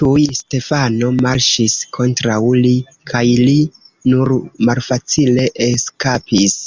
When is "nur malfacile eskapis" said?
4.14-6.60